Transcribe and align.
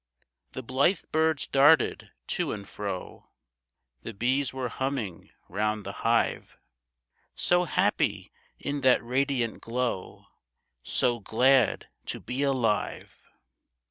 The 0.53 0.63
blithe 0.63 1.01
birds 1.11 1.45
darted 1.45 2.09
to 2.29 2.51
and 2.53 2.67
fro, 2.67 3.29
The 4.01 4.15
bees 4.15 4.51
were 4.51 4.67
humming 4.69 5.29
round 5.47 5.85
the 5.85 5.91
hive, 6.01 6.57
So 7.35 7.65
happy 7.65 8.31
in 8.57 8.81
that 8.81 9.03
radiant 9.05 9.61
glow! 9.61 10.25
So 10.81 11.19
glad 11.19 11.87
to 12.07 12.19
be 12.19 12.41
alive 12.41 13.15